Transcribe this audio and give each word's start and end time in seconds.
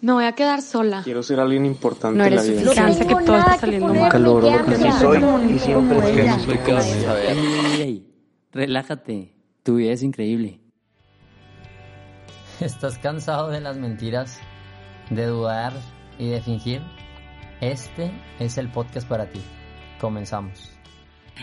Me 0.00 0.12
voy 0.12 0.24
a 0.24 0.32
quedar 0.32 0.60
sola. 0.60 1.00
Quiero 1.02 1.22
ser 1.22 1.40
alguien 1.40 1.64
importante 1.64 2.18
No 2.18 2.24
en 2.24 2.34
la 2.34 2.42
eres 2.42 2.50
vida. 2.50 2.72
suficiente 2.74 3.06
que 3.06 3.24
todo 3.24 3.38
está 3.38 3.56
saliendo 3.58 3.88
mal. 3.88 4.02
Nunca 4.02 4.18
logro 4.18 4.50
lo 4.50 4.64
que 4.66 4.76
Sí 4.76 4.92
soy 4.92 5.18
y 5.54 5.58
siempre 5.58 5.98
Es 5.98 6.12
que 6.12 6.82
seré. 6.82 7.34
no 7.34 7.62
soy 7.62 7.80
ey, 7.80 8.12
relájate. 8.52 9.34
Tu 9.62 9.76
vida 9.76 9.92
es 9.92 10.02
increíble. 10.02 10.60
¿Estás 12.60 12.98
cansado 12.98 13.48
de 13.48 13.60
las 13.60 13.78
mentiras, 13.78 14.38
de 15.10 15.26
dudar 15.26 15.72
y 16.18 16.28
de 16.28 16.40
fingir? 16.42 16.82
Este 17.62 18.10
es 18.38 18.58
el 18.58 18.70
podcast 18.70 19.08
para 19.08 19.26
ti. 19.30 19.40
Comenzamos. 20.00 20.70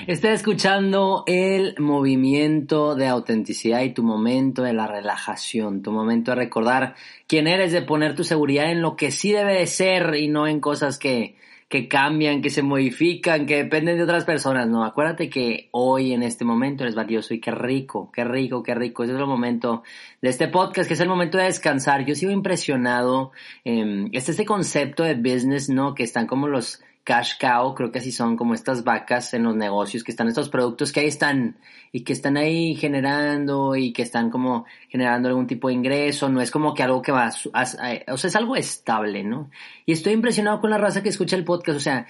Estás 0.08 0.40
escuchando 0.40 1.24
el 1.28 1.76
movimiento 1.78 2.96
de 2.96 3.08
autenticidad 3.08 3.82
y 3.82 3.94
tu 3.94 4.04
momento 4.04 4.64
de 4.64 4.74
la 4.74 4.88
relajación, 4.88 5.84
tu 5.84 5.92
momento 5.92 6.32
de 6.32 6.36
recordar 6.36 6.96
quién 7.28 7.46
eres, 7.48 7.72
de 7.72 7.82
poner 7.82 8.16
tu 8.16 8.24
seguridad 8.24 8.72
en 8.72 8.82
lo 8.82 8.96
que 8.96 9.12
sí 9.12 9.32
debe 9.32 9.54
de 9.54 9.68
ser 9.68 10.16
y 10.16 10.28
no 10.28 10.48
en 10.48 10.60
cosas 10.60 10.98
que, 10.98 11.36
que 11.68 11.88
cambian, 11.88 12.42
que 12.42 12.50
se 12.50 12.64
modifican, 12.64 13.46
que 13.46 13.58
dependen 13.58 13.98
de 13.98 14.04
otras 14.04 14.24
personas. 14.24 14.68
No, 14.68 14.84
acuérdate 14.86 15.30
que 15.30 15.68
hoy 15.72 16.14
en 16.14 16.24
este 16.24 16.46
momento 16.46 16.84
eres 16.84 16.96
valioso 16.96 17.34
y 17.34 17.40
qué 17.40 17.52
rico, 17.52 18.12
qué 18.12 18.24
rico, 18.24 18.64
qué 18.64 18.74
rico. 18.74 19.04
Ese 19.04 19.14
es 19.14 19.20
el 19.20 19.28
momento 19.28 19.84
de 20.22 20.30
este 20.30 20.48
podcast, 20.48 20.88
que 20.88 20.96
es 20.96 21.00
el 21.02 21.10
momento 21.10 21.38
de 21.38 21.44
descansar. 21.44 22.06
Yo 22.06 22.16
sigo 22.16 22.32
impresionado. 22.32 23.34
Eh, 23.66 24.10
este 24.14 24.46
concepto 24.46 25.04
de 25.04 25.16
business, 25.16 25.70
¿no? 25.70 25.94
Que 25.94 26.04
están 26.04 26.28
como 26.28 26.48
los 26.48 26.82
cash 27.04 27.34
cow, 27.40 27.74
creo 27.76 27.92
que 27.92 28.00
así 28.00 28.12
son 28.12 28.38
como 28.38 28.54
estas 28.54 28.84
vacas 28.84 29.34
en 29.34 29.44
los 29.44 29.56
negocios, 29.56 30.04
que 30.04 30.12
están 30.12 30.28
estos 30.28 30.50
productos 30.50 30.92
que 30.92 31.00
ahí 31.02 31.08
están 31.08 31.58
y 31.92 32.04
que 32.04 32.14
están 32.14 32.38
ahí 32.38 32.76
generando 32.76 33.76
y 33.76 33.92
que 33.94 34.04
están 34.04 34.30
como 34.30 34.66
generando 34.90 35.28
algún 35.30 35.48
tipo 35.48 35.68
de 35.68 35.74
ingreso, 35.74 36.30
no 36.30 36.42
es 36.42 36.52
como 36.52 36.74
que 36.74 36.84
algo 36.84 37.02
que 37.02 37.12
va, 37.12 37.26
a 37.28 37.62
a- 37.62 38.14
o 38.14 38.18
sea, 38.18 38.28
es 38.28 38.36
algo 38.36 38.56
estable, 38.56 39.24
¿no? 39.24 39.50
Y 39.86 39.94
estoy 39.94 40.14
impresionado 40.14 40.62
con 40.62 40.70
la 40.70 40.78
raza 40.78 41.02
que 41.04 41.10
escucha 41.10 41.36
el 41.36 41.44
podcast, 41.46 41.78
o 41.78 41.82
sea, 41.82 42.08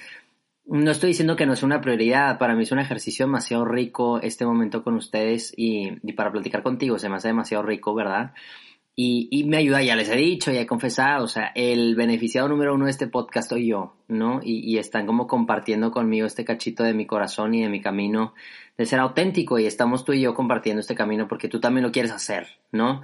no 0.65 0.91
estoy 0.91 1.09
diciendo 1.09 1.35
que 1.35 1.45
no 1.45 1.53
es 1.53 1.63
una 1.63 1.81
prioridad, 1.81 2.37
para 2.37 2.55
mí 2.55 2.63
es 2.63 2.71
un 2.71 2.79
ejercicio 2.79 3.25
demasiado 3.25 3.65
rico 3.65 4.19
este 4.21 4.45
momento 4.45 4.83
con 4.83 4.95
ustedes 4.95 5.53
y 5.57 5.91
para 6.13 6.31
platicar 6.31 6.63
contigo 6.63 6.99
se 6.99 7.09
me 7.09 7.15
hace 7.15 7.29
demasiado 7.29 7.63
rico, 7.63 7.93
¿verdad? 7.95 8.33
Y, 9.03 9.27
y 9.31 9.45
me 9.45 9.57
ayuda, 9.57 9.81
ya 9.81 9.95
les 9.95 10.09
he 10.09 10.15
dicho, 10.15 10.51
ya 10.51 10.61
he 10.61 10.67
confesado, 10.67 11.23
o 11.23 11.27
sea, 11.27 11.51
el 11.55 11.95
beneficiado 11.95 12.47
número 12.47 12.75
uno 12.75 12.85
de 12.85 12.91
este 12.91 13.07
podcast 13.07 13.49
soy 13.49 13.65
yo, 13.65 13.95
¿no? 14.07 14.41
Y, 14.43 14.59
y 14.59 14.77
están 14.77 15.07
como 15.07 15.25
compartiendo 15.25 15.89
conmigo 15.89 16.27
este 16.27 16.45
cachito 16.45 16.83
de 16.83 16.93
mi 16.93 17.07
corazón 17.07 17.55
y 17.55 17.63
de 17.63 17.69
mi 17.69 17.81
camino 17.81 18.35
de 18.77 18.85
ser 18.85 18.99
auténtico 18.99 19.57
y 19.57 19.65
estamos 19.65 20.05
tú 20.05 20.13
y 20.13 20.21
yo 20.21 20.35
compartiendo 20.35 20.81
este 20.81 20.93
camino 20.93 21.27
porque 21.27 21.47
tú 21.47 21.59
también 21.59 21.83
lo 21.83 21.91
quieres 21.91 22.11
hacer, 22.11 22.45
¿no? 22.71 23.01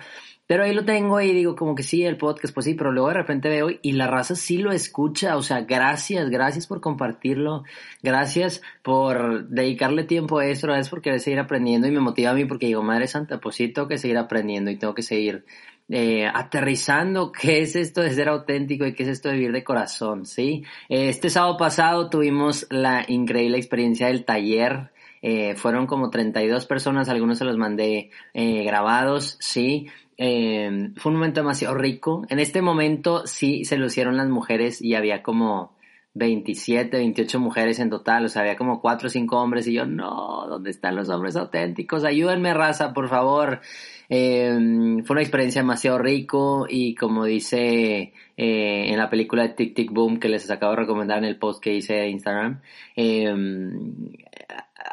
Pero 0.48 0.64
ahí 0.64 0.74
lo 0.74 0.86
tengo 0.86 1.20
y 1.20 1.34
digo 1.34 1.56
como 1.58 1.76
que 1.76 1.84
sí, 1.84 2.04
el 2.04 2.16
podcast, 2.18 2.54
pues 2.54 2.66
sí, 2.66 2.74
pero 2.74 2.94
luego 2.94 3.10
de 3.10 3.16
repente 3.16 3.50
veo 3.50 3.70
y 3.82 3.92
la 3.92 4.08
raza 4.08 4.34
sí 4.34 4.58
lo 4.58 4.72
escucha, 4.72 5.36
o 5.36 5.42
sea, 5.42 5.62
gracias, 5.62 6.30
gracias 6.30 6.68
por 6.68 6.80
compartirlo, 6.80 7.64
gracias 8.02 8.62
por 8.82 9.50
dedicarle 9.50 10.06
tiempo 10.06 10.40
a 10.40 10.46
esto, 10.46 10.68
gracias 10.68 10.90
por 10.90 11.02
querer 11.02 11.20
seguir 11.20 11.40
aprendiendo 11.40 11.88
y 11.88 11.92
me 11.92 12.00
motiva 12.00 12.32
a 12.32 12.34
mí 12.34 12.46
porque 12.46 12.68
digo, 12.68 12.82
Madre 12.82 13.08
Santa, 13.08 13.40
pues 13.42 13.56
sí, 13.56 13.68
tengo 13.68 13.90
que 13.90 13.98
seguir 13.98 14.18
aprendiendo 14.18 14.72
y 14.72 14.78
tengo 14.78 14.96
que 14.96 15.04
seguir 15.04 15.44
eh, 15.90 16.26
aterrizando 16.26 17.32
qué 17.42 17.62
es 17.62 17.76
esto 17.76 18.02
de 18.02 18.12
ser 18.12 18.30
auténtico 18.30 18.86
y 18.86 18.94
qué 18.94 19.04
es 19.04 19.10
esto 19.10 19.30
de 19.30 19.36
vivir 19.36 19.52
de 19.52 19.64
corazón, 19.64 20.26
¿sí? 20.26 20.64
Este 20.90 21.30
sábado 21.30 21.58
pasado 21.58 22.10
tuvimos 22.10 22.68
la 22.70 23.06
increíble 23.08 23.58
experiencia 23.58 24.08
del 24.08 24.26
taller. 24.26 24.92
Eh, 25.22 25.56
fueron 25.56 25.88
como 25.88 26.10
32 26.12 26.68
personas, 26.68 27.10
algunos 27.10 27.40
se 27.40 27.46
los 27.46 27.58
mandé 27.58 28.12
eh, 28.34 28.64
grabados, 28.64 29.38
sí. 29.40 29.88
Eh, 30.18 30.92
fue 30.96 31.12
un 31.12 31.18
momento 31.18 31.42
demasiado 31.42 31.76
rico. 31.76 32.26
En 32.30 32.40
este 32.40 32.62
momento 32.62 33.28
sí 33.28 33.66
se 33.66 33.78
lo 33.78 33.86
hicieron 33.86 34.18
las 34.18 34.28
mujeres 34.28 34.82
y 34.82 34.96
había 34.96 35.22
como 35.24 35.78
27, 36.18 36.98
28 36.98 37.40
mujeres 37.40 37.80
en 37.80 37.90
total, 37.90 38.26
o 38.26 38.30
sea, 38.30 38.42
había 38.42 38.58
como 38.58 38.82
4 38.82 39.08
o 39.08 39.10
5 39.10 39.38
hombres 39.38 39.68
y 39.68 39.74
yo, 39.74 39.86
no, 39.86 40.48
¿dónde 40.48 40.72
están 40.72 40.96
los 40.96 41.10
hombres 41.10 41.36
auténticos? 41.36 42.04
Ayúdenme, 42.04 42.54
raza, 42.54 42.94
por 42.94 43.08
favor. 43.08 43.62
Eh, 44.10 45.02
fue 45.04 45.14
una 45.14 45.22
experiencia 45.22 45.62
demasiado 45.62 45.98
rico 46.00 46.66
y 46.70 46.96
como 46.96 47.26
dice 47.26 48.14
eh, 48.38 48.86
en 48.88 48.98
la 48.98 49.10
película 49.10 49.44
de 49.44 49.50
Tic 49.50 49.76
Tic 49.76 49.92
Boom 49.92 50.18
que 50.18 50.30
les 50.30 50.50
acabo 50.50 50.72
de 50.72 50.80
recomendar 50.80 51.18
en 51.18 51.26
el 51.26 51.38
post 51.38 51.62
que 51.62 51.74
hice 51.74 51.94
de 51.96 52.10
Instagram, 52.10 52.62
eh, 52.96 53.26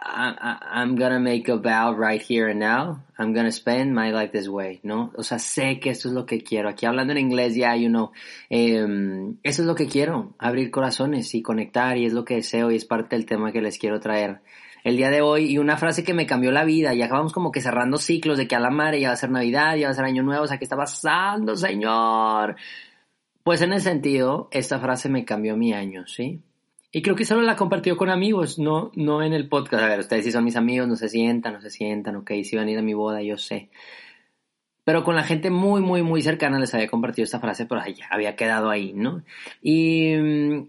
I, 0.02 0.58
I'm 0.72 0.96
gonna 0.96 1.20
make 1.20 1.48
a 1.48 1.56
vow 1.56 1.92
right 1.94 2.20
here 2.20 2.48
and 2.48 2.60
now. 2.60 3.04
I'm 3.18 3.32
gonna 3.32 3.52
spend 3.52 3.94
my 3.94 4.10
life 4.10 4.32
this 4.32 4.48
way, 4.48 4.80
¿no? 4.82 5.12
O 5.16 5.22
sea, 5.22 5.38
sé 5.38 5.80
que 5.80 5.90
esto 5.90 6.08
es 6.08 6.14
lo 6.14 6.26
que 6.26 6.42
quiero. 6.42 6.68
Aquí 6.68 6.86
hablando 6.86 7.12
en 7.12 7.18
inglés 7.18 7.54
ya, 7.54 7.76
you 7.76 7.88
know, 7.88 8.12
eh, 8.50 9.34
eso 9.42 9.62
es 9.62 9.66
lo 9.66 9.74
que 9.74 9.86
quiero, 9.86 10.34
abrir 10.38 10.70
corazones 10.70 11.34
y 11.34 11.42
conectar 11.42 11.96
y 11.96 12.06
es 12.06 12.12
lo 12.12 12.24
que 12.24 12.36
deseo 12.36 12.70
y 12.70 12.76
es 12.76 12.84
parte 12.84 13.16
del 13.16 13.26
tema 13.26 13.52
que 13.52 13.62
les 13.62 13.78
quiero 13.78 14.00
traer 14.00 14.40
el 14.84 14.98
día 14.98 15.10
de 15.10 15.22
hoy 15.22 15.50
y 15.50 15.58
una 15.58 15.78
frase 15.78 16.04
que 16.04 16.12
me 16.12 16.26
cambió 16.26 16.52
la 16.52 16.64
vida 16.64 16.94
y 16.94 17.02
acabamos 17.02 17.32
como 17.32 17.50
que 17.50 17.62
cerrando 17.62 17.96
ciclos 17.96 18.36
de 18.36 18.46
que 18.46 18.54
a 18.54 18.60
la 18.60 18.70
madre 18.70 19.00
ya 19.00 19.08
va 19.08 19.14
a 19.14 19.16
ser 19.16 19.30
Navidad, 19.30 19.76
ya 19.76 19.86
va 19.86 19.92
a 19.92 19.94
ser 19.94 20.04
Año 20.04 20.22
Nuevo, 20.22 20.44
o 20.44 20.46
sea, 20.46 20.58
¿qué 20.58 20.64
está 20.64 20.76
pasando, 20.76 21.56
Señor? 21.56 22.56
Pues 23.42 23.62
en 23.62 23.72
ese 23.72 23.90
sentido, 23.90 24.48
esta 24.52 24.78
frase 24.78 25.08
me 25.08 25.24
cambió 25.24 25.56
mi 25.56 25.72
año, 25.72 26.06
¿sí? 26.06 26.42
Y 26.94 27.02
creo 27.02 27.16
que 27.16 27.24
solo 27.24 27.42
la 27.42 27.56
compartió 27.56 27.96
con 27.96 28.08
amigos, 28.08 28.56
no, 28.56 28.92
no 28.94 29.20
en 29.20 29.32
el 29.32 29.48
podcast. 29.48 29.82
A 29.82 29.88
ver, 29.88 29.98
ustedes 29.98 30.24
si 30.24 30.30
son 30.30 30.44
mis 30.44 30.54
amigos, 30.54 30.86
no 30.86 30.94
se 30.94 31.08
sientan, 31.08 31.54
no 31.54 31.60
se 31.60 31.68
sientan, 31.68 32.14
ok, 32.14 32.30
si 32.44 32.54
van 32.54 32.68
a 32.68 32.70
ir 32.70 32.78
a 32.78 32.82
mi 32.82 32.94
boda, 32.94 33.20
yo 33.20 33.36
sé. 33.36 33.68
Pero 34.84 35.02
con 35.02 35.16
la 35.16 35.24
gente 35.24 35.50
muy, 35.50 35.80
muy, 35.80 36.02
muy 36.04 36.22
cercana 36.22 36.60
les 36.60 36.72
había 36.72 36.86
compartido 36.86 37.24
esta 37.24 37.40
frase, 37.40 37.66
pero 37.66 37.84
ya 37.84 38.06
había 38.10 38.36
quedado 38.36 38.70
ahí, 38.70 38.92
¿no? 38.92 39.24
Y, 39.60 40.12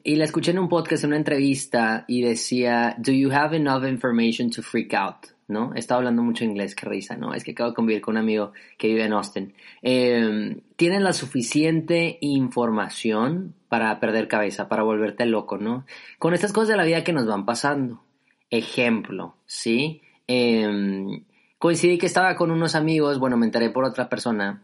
y 0.04 0.16
la 0.16 0.24
escuché 0.24 0.50
en 0.50 0.58
un 0.58 0.68
podcast, 0.68 1.04
en 1.04 1.10
una 1.10 1.18
entrevista, 1.18 2.06
y 2.08 2.24
decía, 2.24 2.96
Do 2.98 3.12
you 3.12 3.30
have 3.32 3.56
enough 3.56 3.86
information 3.86 4.50
to 4.50 4.64
freak 4.64 4.96
out? 4.96 5.35
¿No? 5.48 5.76
Estaba 5.76 6.00
hablando 6.00 6.24
mucho 6.24 6.44
inglés, 6.44 6.74
qué 6.76 6.88
risa, 6.88 7.18
¿no? 7.18 7.36
Es 7.36 7.44
que 7.44 7.52
acabo 7.52 7.70
de 7.70 7.76
convivir 7.76 8.02
con 8.02 8.14
un 8.14 8.18
amigo 8.18 8.52
que 8.80 8.88
vive 8.88 9.04
en 9.04 9.14
Austin. 9.14 9.54
Eh, 9.84 10.62
la 10.80 11.14
suficiente 11.14 12.18
información 12.22 13.54
para 13.70 14.00
perder 14.00 14.28
cabeza, 14.28 14.68
para 14.68 14.82
volverte 14.82 15.26
loco, 15.28 15.58
¿no? 15.60 15.86
Con 16.18 16.34
estas 16.34 16.52
cosas 16.52 16.70
de 16.70 16.78
la 16.78 16.86
vida 16.86 17.04
que 17.04 17.14
nos 17.14 17.28
van 17.28 17.46
pasando. 17.46 18.04
Ejemplo, 18.50 19.36
¿sí? 19.46 20.02
Eh, 20.28 21.24
coincidí 21.60 21.98
que 22.00 22.08
estaba 22.08 22.36
con 22.36 22.50
unos 22.50 22.74
amigos, 22.74 23.20
bueno, 23.20 23.38
me 23.38 23.46
enteré 23.46 23.70
por 23.70 23.86
otra 23.86 24.10
persona 24.10 24.64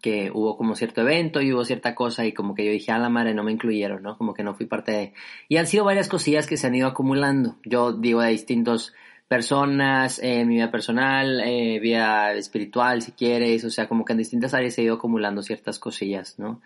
que 0.00 0.30
hubo 0.32 0.56
como 0.56 0.74
cierto 0.74 1.02
evento 1.02 1.40
y 1.40 1.52
hubo 1.52 1.64
cierta 1.64 1.94
cosa 1.94 2.24
y 2.24 2.32
como 2.32 2.54
que 2.54 2.64
yo 2.64 2.72
dije, 2.72 2.92
a 2.92 2.98
la 2.98 3.08
madre, 3.08 3.34
no 3.34 3.44
me 3.44 3.52
incluyeron, 3.52 4.02
¿no? 4.02 4.16
Como 4.16 4.34
que 4.34 4.42
no 4.42 4.54
fui 4.54 4.66
parte 4.66 4.92
de... 4.92 5.12
Y 5.48 5.56
han 5.56 5.66
sido 5.66 5.84
varias 5.84 6.08
cosillas 6.08 6.46
que 6.46 6.56
se 6.56 6.66
han 6.66 6.74
ido 6.74 6.88
acumulando. 6.88 7.56
Yo 7.64 7.92
digo 7.92 8.20
de 8.20 8.30
distintos 8.30 8.94
personas, 9.32 10.20
eh, 10.22 10.44
mi 10.44 10.56
vida 10.56 10.70
personal, 10.70 11.40
eh, 11.40 11.80
vida 11.80 12.34
espiritual, 12.34 13.00
si 13.00 13.12
quieres, 13.12 13.64
o 13.64 13.70
sea, 13.70 13.88
como 13.88 14.04
que 14.04 14.12
en 14.12 14.18
distintas 14.18 14.52
áreas 14.52 14.76
ha 14.76 14.82
ido 14.82 14.96
acumulando 14.96 15.42
ciertas 15.42 15.78
cosillas, 15.78 16.38
¿no? 16.38 16.60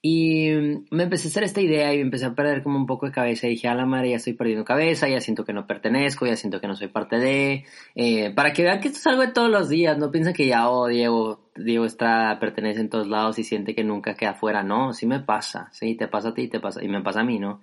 Y 0.00 0.50
mm, 0.50 0.86
me 0.90 1.02
empecé 1.02 1.28
a 1.28 1.30
hacer 1.30 1.42
esta 1.42 1.60
idea 1.60 1.92
y 1.92 2.00
empecé 2.00 2.24
a 2.24 2.34
perder 2.34 2.62
como 2.62 2.78
un 2.78 2.86
poco 2.86 3.04
de 3.04 3.12
cabeza 3.12 3.46
y 3.46 3.50
dije, 3.50 3.68
a 3.68 3.74
la 3.74 3.84
madre, 3.84 4.08
ya 4.08 4.16
estoy 4.16 4.32
perdiendo 4.32 4.64
cabeza, 4.64 5.06
ya 5.06 5.20
siento 5.20 5.44
que 5.44 5.52
no 5.52 5.66
pertenezco, 5.66 6.24
ya 6.24 6.34
siento 6.36 6.62
que 6.62 6.66
no 6.66 6.76
soy 6.76 6.88
parte 6.88 7.18
de... 7.18 7.66
eh, 7.94 8.32
para 8.34 8.54
que 8.54 8.62
vean 8.62 8.80
que 8.80 8.88
esto 8.88 9.00
es 9.00 9.06
algo 9.06 9.20
de 9.20 9.32
todos 9.32 9.50
los 9.50 9.68
días, 9.68 9.98
no 9.98 10.10
piensen 10.10 10.32
que 10.32 10.46
ya, 10.46 10.70
oh, 10.70 10.86
Diego, 10.88 11.50
Diego 11.56 11.84
Estrada 11.84 12.40
pertenece 12.40 12.80
en 12.80 12.88
todos 12.88 13.06
lados 13.06 13.38
y 13.38 13.44
siente 13.44 13.74
que 13.74 13.84
nunca 13.84 14.14
queda 14.14 14.32
fuera, 14.32 14.62
no, 14.62 14.94
sí 14.94 15.04
me 15.06 15.20
pasa, 15.20 15.68
sí, 15.72 15.94
te 15.94 16.08
pasa 16.08 16.30
a 16.30 16.34
ti, 16.34 16.48
te 16.48 16.58
pasa, 16.58 16.82
y 16.82 16.88
me 16.88 17.02
pasa 17.02 17.20
a 17.20 17.24
mí, 17.24 17.38
¿no? 17.38 17.60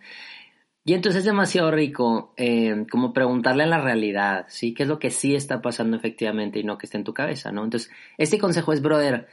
Y 0.88 0.94
entonces 0.94 1.20
es 1.22 1.26
demasiado 1.26 1.72
rico 1.72 2.32
eh, 2.38 2.86
como 2.92 3.12
preguntarle 3.12 3.64
a 3.64 3.68
la 3.68 3.82
realidad, 3.82 4.46
¿sí? 4.50 4.76
¿Qué 4.76 4.84
es 4.84 4.90
lo 4.90 5.00
que 5.00 5.10
sí 5.10 5.34
está 5.36 5.60
pasando 5.60 5.98
efectivamente 5.98 6.60
y 6.60 6.64
no 6.64 6.78
que 6.78 6.86
esté 6.86 6.98
en 6.98 7.04
tu 7.04 7.14
cabeza, 7.14 7.52
¿no? 7.52 7.64
Entonces, 7.64 7.92
este 8.20 8.38
consejo 8.38 8.72
es, 8.72 8.84
brother, 8.84 9.28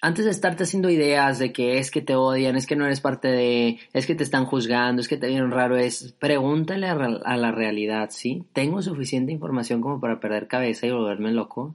antes 0.00 0.24
de 0.24 0.30
estarte 0.30 0.62
haciendo 0.62 0.90
ideas 0.90 1.40
de 1.40 1.52
que 1.52 1.78
es 1.78 1.90
que 1.90 2.02
te 2.02 2.14
odian, 2.14 2.54
es 2.54 2.66
que 2.68 2.76
no 2.76 2.86
eres 2.86 3.00
parte 3.00 3.28
de, 3.28 3.80
es 3.92 4.06
que 4.06 4.14
te 4.14 4.22
están 4.22 4.46
juzgando, 4.46 5.02
es 5.02 5.08
que 5.08 5.16
te 5.16 5.26
vieron 5.26 5.50
raro, 5.50 5.76
es 5.76 6.12
pregúntale 6.20 6.86
a, 6.86 6.92
a 6.94 7.36
la 7.36 7.50
realidad, 7.50 8.10
¿sí? 8.10 8.44
¿Tengo 8.52 8.80
suficiente 8.80 9.32
información 9.32 9.80
como 9.80 10.00
para 10.00 10.20
perder 10.20 10.46
cabeza 10.46 10.86
y 10.86 10.92
volverme 10.92 11.32
loco? 11.32 11.74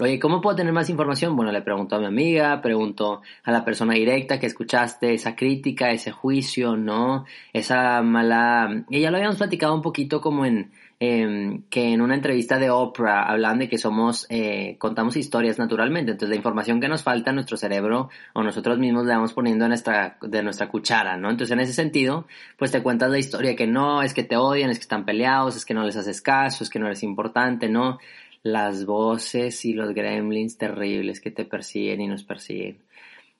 Oye, 0.00 0.18
¿cómo 0.18 0.40
puedo 0.40 0.56
tener 0.56 0.72
más 0.72 0.90
información? 0.90 1.36
Bueno, 1.36 1.52
le 1.52 1.62
pregunto 1.62 1.94
a 1.94 2.00
mi 2.00 2.06
amiga, 2.06 2.60
pregunto 2.60 3.22
a 3.44 3.52
la 3.52 3.64
persona 3.64 3.94
directa 3.94 4.40
que 4.40 4.46
escuchaste 4.46 5.14
esa 5.14 5.36
crítica, 5.36 5.92
ese 5.92 6.10
juicio, 6.10 6.76
¿no? 6.76 7.26
Esa 7.52 8.02
mala... 8.02 8.84
Y 8.90 9.00
ya 9.00 9.12
lo 9.12 9.18
habíamos 9.18 9.38
platicado 9.38 9.72
un 9.72 9.82
poquito 9.82 10.20
como 10.20 10.44
en 10.46 10.72
Em, 11.00 11.64
que 11.68 11.92
en 11.92 12.00
una 12.00 12.14
entrevista 12.14 12.58
de 12.58 12.70
Oprah 12.70 13.24
hablan 13.24 13.58
de 13.58 13.68
que 13.68 13.78
somos, 13.78 14.26
eh, 14.30 14.76
contamos 14.78 15.16
historias 15.16 15.58
naturalmente, 15.58 16.12
entonces 16.12 16.30
la 16.30 16.36
información 16.36 16.80
que 16.80 16.88
nos 16.88 17.02
falta 17.02 17.30
en 17.30 17.34
nuestro 17.34 17.56
cerebro 17.56 18.08
o 18.32 18.42
nosotros 18.44 18.78
mismos 18.78 19.04
le 19.04 19.12
vamos 19.12 19.34
poniendo 19.34 19.66
nuestra, 19.68 20.16
de 20.22 20.42
nuestra 20.42 20.68
cuchara, 20.68 21.16
¿no? 21.16 21.30
Entonces 21.30 21.52
en 21.52 21.60
ese 21.60 21.72
sentido, 21.72 22.26
pues 22.56 22.70
te 22.70 22.82
cuentas 22.82 23.10
la 23.10 23.18
historia 23.18 23.56
que 23.56 23.66
no, 23.66 24.02
es 24.02 24.14
que 24.14 24.22
te 24.22 24.36
odian, 24.36 24.70
es 24.70 24.78
que 24.78 24.82
están 24.82 25.04
peleados, 25.04 25.56
es 25.56 25.64
que 25.64 25.74
no 25.74 25.82
les 25.84 25.96
haces 25.96 26.22
caso, 26.22 26.62
es 26.62 26.70
que 26.70 26.78
no 26.78 26.86
eres 26.86 27.02
importante, 27.02 27.68
¿no? 27.68 27.98
Las 28.44 28.86
voces 28.86 29.64
y 29.64 29.72
los 29.72 29.92
gremlins 29.92 30.56
terribles 30.56 31.20
que 31.20 31.32
te 31.32 31.44
persiguen 31.44 32.00
y 32.00 32.06
nos 32.06 32.22
persiguen. 32.22 32.78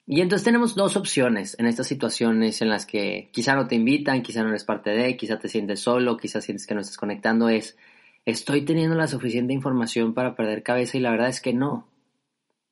Y 0.07 0.21
entonces 0.21 0.45
tenemos 0.45 0.75
dos 0.75 0.97
opciones 0.97 1.57
en 1.59 1.67
estas 1.67 1.87
situaciones 1.87 2.61
en 2.61 2.69
las 2.69 2.85
que 2.85 3.31
quizá 3.33 3.55
no 3.55 3.69
te 3.69 3.75
invitan, 3.75 4.23
quizá 4.23 4.43
no 4.43 4.49
eres 4.49 4.65
parte 4.65 4.91
de, 4.91 5.17
quizá 5.17 5.39
te 5.39 5.49
sientes 5.49 5.81
solo, 5.81 6.17
quizá 6.17 6.41
sientes 6.41 6.67
que 6.67 6.75
no 6.75 6.81
estás 6.81 6.99
conectando, 6.99 7.49
es, 7.49 7.79
estoy 8.27 8.63
teniendo 8.67 8.97
la 8.97 9.07
suficiente 9.07 9.55
información 9.55 10.13
para 10.13 10.35
perder 10.35 10.63
cabeza 10.63 10.99
y 10.99 11.01
la 11.01 11.11
verdad 11.11 11.29
es 11.29 11.41
que 11.41 11.55
no. 11.55 11.87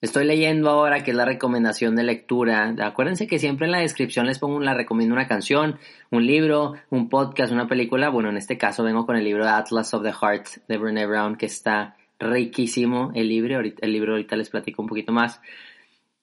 Estoy 0.02 0.25
leyendo 0.25 0.69
ahora 0.69 1.05
que 1.05 1.12
es 1.12 1.17
la 1.17 1.25
recomendación 1.25 1.94
de 1.94 2.02
lectura. 2.02 2.75
Acuérdense 2.81 3.28
que 3.28 3.38
siempre 3.38 3.67
en 3.67 3.73
la 3.73 3.78
descripción 3.78 4.26
les 4.26 4.40
pongo, 4.40 4.58
la 4.58 4.75
recomiendo 4.75 5.14
una 5.14 5.28
canción, 5.28 5.78
un 6.11 6.26
libro, 6.26 6.75
un 6.90 7.08
podcast, 7.08 7.52
una 7.52 7.69
película. 7.69 8.11
Bueno, 8.11 8.28
en 8.28 8.37
este 8.37 8.58
caso 8.58 8.82
vengo 8.82 9.06
con 9.06 9.14
el 9.14 9.23
libro 9.23 9.49
Atlas 9.49 9.94
of 9.94 10.02
the 10.02 10.12
Heart 10.12 10.67
de 10.67 10.76
Brené 10.76 11.06
Brown, 11.06 11.37
que 11.37 11.46
está 11.46 11.94
riquísimo 12.23 13.13
el 13.15 13.29
libro. 13.29 13.61
El 13.61 13.93
libro 13.93 14.13
ahorita 14.13 14.37
les 14.37 14.51
platico 14.51 14.83
un 14.83 14.89
poquito 14.89 15.13
más. 15.13 15.41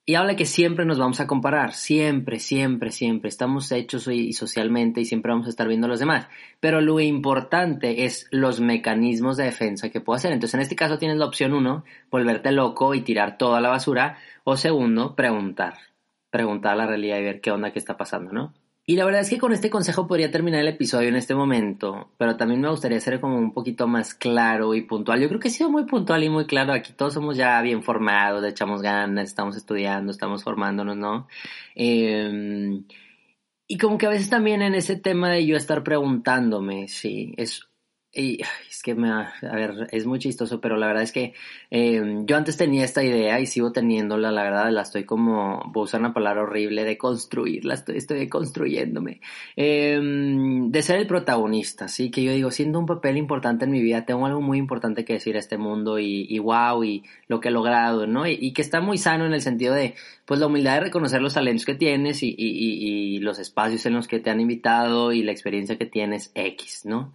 Y 0.10 0.16
habla 0.16 0.36
que 0.36 0.46
siempre 0.46 0.86
nos 0.86 0.98
vamos 0.98 1.20
a 1.20 1.28
comparar, 1.28 1.74
siempre, 1.74 2.40
siempre, 2.40 2.90
siempre. 2.90 3.30
Estamos 3.30 3.72
hechos 3.72 4.08
y 4.08 4.34
socialmente 4.34 5.02
y 5.02 5.06
siempre 5.06 5.32
vamos 5.32 5.46
a 5.46 5.52
estar 5.52 5.68
viendo 5.68 5.86
a 5.86 5.90
los 5.90 6.00
demás. 6.00 6.28
Pero 6.60 6.82
lo 6.82 7.00
importante 7.00 8.06
es 8.06 8.28
los 8.32 8.60
mecanismos 8.60 9.38
de 9.38 9.44
defensa 9.44 9.92
que 9.92 10.02
puedo 10.02 10.18
hacer. 10.18 10.32
Entonces, 10.32 10.56
en 10.56 10.62
este 10.62 10.76
caso 10.76 10.98
tienes 10.98 11.18
la 11.18 11.28
opción 11.28 11.54
uno, 11.54 11.84
volverte 12.10 12.52
loco 12.52 12.96
y 12.96 13.02
tirar 13.02 13.38
toda 13.38 13.62
la 13.62 13.70
basura. 13.70 14.18
O 14.44 14.58
segundo, 14.58 15.16
preguntar. 15.16 15.76
Preguntar 16.32 16.76
la 16.76 16.88
realidad 16.88 17.20
y 17.20 17.26
ver 17.26 17.40
qué 17.40 17.52
onda 17.52 17.72
que 17.72 17.78
está 17.78 17.96
pasando, 17.96 18.32
¿no? 18.32 18.56
Y 18.90 18.96
la 18.96 19.06
verdad 19.06 19.22
es 19.22 19.30
que 19.30 19.38
con 19.38 19.54
este 19.54 19.70
consejo 19.70 20.08
podría 20.08 20.32
terminar 20.32 20.62
el 20.62 20.68
episodio 20.70 21.10
en 21.10 21.16
este 21.16 21.36
momento, 21.36 22.10
pero 22.18 22.38
también 22.38 22.60
me 22.60 22.72
gustaría 22.72 23.00
ser 23.00 23.22
como 23.22 23.38
un 23.38 23.54
poquito 23.54 23.88
más 23.88 24.16
claro 24.16 24.74
y 24.74 24.82
puntual. 24.82 25.22
Yo 25.22 25.28
creo 25.28 25.40
que 25.40 25.50
he 25.50 25.52
sido 25.52 25.70
muy 25.70 25.86
puntual 25.86 26.24
y 26.24 26.30
muy 26.30 26.48
claro. 26.48 26.74
Aquí 26.74 26.94
todos 26.94 27.14
somos 27.14 27.38
ya 27.38 27.62
bien 27.62 27.84
formados, 27.84 28.44
echamos 28.44 28.82
ganas, 28.82 29.26
estamos 29.26 29.56
estudiando, 29.56 30.12
estamos 30.12 30.44
formándonos, 30.44 30.98
¿no? 30.98 31.28
Eh, 31.76 32.82
y 33.68 33.78
como 33.78 34.00
que 34.00 34.08
a 34.08 34.10
veces 34.10 34.32
también 34.32 34.64
en 34.64 34.74
ese 34.74 34.96
tema 34.96 35.30
de 35.30 35.46
yo 35.46 35.56
estar 35.56 35.84
preguntándome, 35.84 36.88
sí, 36.88 37.36
es 37.38 37.69
y 38.12 38.42
es 38.68 38.82
que 38.82 38.96
me, 38.96 39.12
a 39.12 39.32
ver, 39.42 39.88
es 39.92 40.08
muy 40.08 40.18
chistoso, 40.18 40.60
pero 40.60 40.78
la 40.78 40.88
verdad 40.88 41.04
es 41.04 41.12
que 41.12 41.36
em, 41.70 42.26
yo 42.26 42.38
antes 42.38 42.58
tenía 42.58 42.84
esta 42.84 43.04
idea 43.04 43.40
y 43.40 43.46
sigo 43.46 43.72
teniéndola, 43.72 44.32
la 44.32 44.42
verdad, 44.42 44.72
la 44.72 44.82
estoy 44.82 45.04
como, 45.04 45.62
voy 45.72 45.82
a 45.82 45.84
usar 45.84 46.00
una 46.00 46.14
palabra 46.14 46.42
horrible, 46.42 46.84
de 46.86 46.98
construirla, 46.98 47.76
estoy, 47.76 47.98
estoy 47.98 48.28
construyéndome, 48.28 49.22
em, 49.56 50.72
de 50.72 50.82
ser 50.82 50.98
el 50.98 51.06
protagonista, 51.06 51.88
sí, 51.88 52.10
que 52.10 52.24
yo 52.24 52.32
digo, 52.32 52.50
siendo 52.50 52.80
un 52.80 52.88
papel 52.88 53.16
importante 53.16 53.66
en 53.66 53.72
mi 53.72 53.82
vida, 53.82 54.06
tengo 54.06 54.26
algo 54.26 54.42
muy 54.42 54.58
importante 54.58 55.06
que 55.06 55.14
decir 55.14 55.36
a 55.36 55.40
este 55.40 55.60
mundo 55.60 56.00
y, 56.00 56.26
y 56.28 56.40
wow, 56.40 56.84
y 56.84 57.04
lo 57.28 57.40
que 57.40 57.50
he 57.50 57.52
logrado, 57.52 58.08
¿no? 58.08 58.26
Y, 58.28 58.54
que 58.54 58.64
está 58.64 58.82
muy 58.82 58.98
sano 58.98 59.28
en 59.28 59.34
el 59.34 59.42
sentido 59.42 59.76
de, 59.76 59.94
pues 60.26 60.40
la 60.40 60.48
humildad 60.48 60.76
de 60.76 60.80
reconocer 60.82 61.22
los 61.22 61.36
talentos 61.36 61.66
que 61.66 61.76
tienes 61.76 62.24
y, 62.24 62.34
y 62.38 63.20
los 63.20 63.38
espacios 63.38 63.86
en 63.86 63.94
los 63.94 64.08
que 64.08 64.20
te 64.20 64.32
han 64.32 64.40
invitado 64.40 65.12
y 65.14 65.22
la 65.22 65.32
experiencia 65.32 65.78
que 65.78 65.86
tienes 65.86 66.32
X, 66.34 66.82
¿no? 66.86 67.14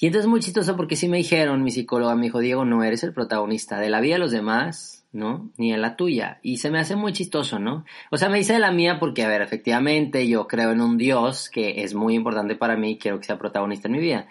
Y 0.00 0.06
entonces 0.06 0.24
es 0.24 0.30
muy 0.30 0.40
chistoso 0.40 0.76
porque 0.76 0.96
sí 0.96 1.08
me 1.08 1.18
dijeron, 1.18 1.62
mi 1.62 1.70
psicóloga 1.70 2.14
me 2.14 2.22
dijo, 2.22 2.40
Diego, 2.40 2.64
no 2.64 2.82
eres 2.82 3.04
el 3.04 3.12
protagonista 3.12 3.78
de 3.78 3.90
la 3.90 4.00
vida 4.00 4.14
de 4.14 4.20
los 4.20 4.30
demás, 4.30 5.04
¿no? 5.12 5.50
Ni 5.58 5.72
de 5.72 5.76
la 5.76 5.94
tuya. 5.94 6.40
Y 6.42 6.56
se 6.56 6.70
me 6.70 6.80
hace 6.80 6.96
muy 6.96 7.12
chistoso, 7.12 7.58
¿no? 7.58 7.84
O 8.10 8.16
sea, 8.16 8.30
me 8.30 8.38
dice 8.38 8.54
de 8.54 8.60
la 8.60 8.72
mía 8.72 8.98
porque, 8.98 9.24
a 9.24 9.28
ver, 9.28 9.42
efectivamente 9.42 10.26
yo 10.26 10.48
creo 10.48 10.70
en 10.72 10.80
un 10.80 10.96
Dios 10.96 11.50
que 11.50 11.82
es 11.82 11.94
muy 11.94 12.14
importante 12.14 12.56
para 12.56 12.76
mí 12.76 12.92
y 12.92 12.98
quiero 12.98 13.18
que 13.18 13.26
sea 13.26 13.38
protagonista 13.38 13.88
en 13.88 13.92
mi 13.92 13.98
vida. 13.98 14.26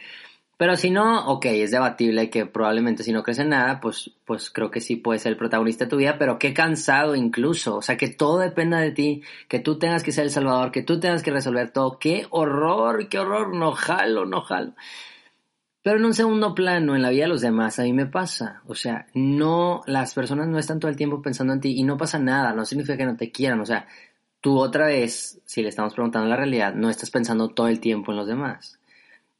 Pero 0.57 0.75
si 0.75 0.89
no, 0.89 1.27
ok, 1.27 1.45
es 1.45 1.69
debatible 1.69 2.31
que 2.31 2.47
probablemente 2.47 3.03
si 3.03 3.11
no 3.11 3.21
crees 3.21 3.37
en 3.37 3.49
nada, 3.49 3.79
pues, 3.79 4.11
pues 4.25 4.49
creo 4.49 4.71
que 4.71 4.81
sí 4.81 4.95
puede 4.95 5.19
ser 5.19 5.33
el 5.33 5.37
protagonista 5.37 5.85
de 5.85 5.89
tu 5.91 5.97
vida, 5.97 6.17
pero 6.17 6.39
qué 6.39 6.51
cansado 6.51 7.15
incluso. 7.15 7.77
O 7.77 7.81
sea, 7.83 7.95
que 7.95 8.09
todo 8.09 8.39
dependa 8.39 8.79
de 8.79 8.91
ti, 8.91 9.21
que 9.47 9.59
tú 9.59 9.77
tengas 9.77 10.01
que 10.01 10.11
ser 10.11 10.23
el 10.23 10.31
salvador, 10.31 10.71
que 10.71 10.81
tú 10.81 10.99
tengas 10.99 11.21
que 11.21 11.31
resolver 11.31 11.69
todo. 11.69 11.99
Qué 11.99 12.25
horror, 12.31 13.07
qué 13.07 13.19
horror, 13.19 13.55
no 13.55 13.71
jalo, 13.73 14.25
no 14.25 14.41
jalo. 14.41 14.73
Pero 15.81 15.97
en 15.97 16.05
un 16.05 16.13
segundo 16.13 16.53
plano, 16.53 16.95
en 16.95 17.01
la 17.01 17.09
vida 17.09 17.23
de 17.23 17.29
los 17.29 17.41
demás, 17.41 17.79
a 17.79 17.83
mí 17.83 17.93
me 17.93 18.05
pasa. 18.05 18.61
O 18.67 18.75
sea, 18.75 19.07
no, 19.13 19.81
las 19.85 20.13
personas 20.13 20.47
no 20.47 20.59
están 20.59 20.79
todo 20.79 20.91
el 20.91 20.97
tiempo 20.97 21.21
pensando 21.21 21.53
en 21.53 21.61
ti 21.61 21.73
y 21.77 21.83
no 21.83 21.97
pasa 21.97 22.19
nada, 22.19 22.53
no 22.53 22.65
significa 22.65 22.97
que 22.97 23.05
no 23.05 23.15
te 23.15 23.31
quieran. 23.31 23.61
O 23.61 23.65
sea, 23.65 23.87
tú 24.41 24.57
otra 24.59 24.87
vez, 24.87 25.41
si 25.45 25.61
le 25.61 25.69
estamos 25.69 25.93
preguntando 25.93 26.27
la 26.27 26.35
realidad, 26.35 26.73
no 26.73 26.89
estás 26.89 27.09
pensando 27.11 27.49
todo 27.49 27.67
el 27.67 27.79
tiempo 27.79 28.11
en 28.11 28.17
los 28.17 28.27
demás. 28.27 28.79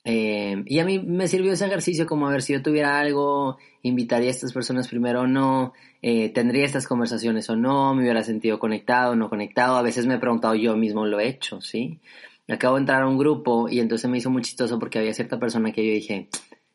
Eh, 0.05 0.63
y 0.65 0.79
a 0.79 0.85
mí 0.85 0.99
me 0.99 1.27
sirvió 1.27 1.51
ese 1.51 1.65
ejercicio 1.65 2.07
como 2.07 2.27
a 2.27 2.31
ver 2.31 2.41
si 2.41 2.53
yo 2.53 2.61
tuviera 2.63 2.99
algo, 2.99 3.57
invitaría 3.83 4.29
a 4.29 4.31
estas 4.31 4.53
personas 4.53 4.87
primero 4.87 5.21
o 5.21 5.27
no, 5.27 5.73
eh, 6.01 6.29
tendría 6.29 6.65
estas 6.65 6.87
conversaciones 6.87 7.49
o 7.49 7.55
no, 7.57 7.93
me 7.93 8.03
hubiera 8.03 8.23
sentido 8.23 8.59
conectado 8.59 9.11
o 9.11 9.15
no 9.15 9.29
conectado. 9.29 9.75
A 9.77 9.81
veces 9.81 10.05
me 10.05 10.15
he 10.15 10.19
preguntado 10.19 10.55
yo 10.55 10.77
mismo, 10.77 11.05
lo 11.05 11.19
he 11.19 11.27
hecho, 11.27 11.61
¿sí? 11.61 11.99
Acabo 12.53 12.75
de 12.75 12.81
entrar 12.81 13.03
a 13.03 13.07
un 13.07 13.17
grupo 13.17 13.69
y 13.69 13.79
entonces 13.79 14.09
me 14.09 14.17
hizo 14.17 14.29
muy 14.29 14.41
chistoso 14.41 14.79
porque 14.79 14.99
había 14.99 15.13
cierta 15.13 15.39
persona 15.39 15.71
que 15.71 15.85
yo 15.85 15.93
dije, 15.93 16.29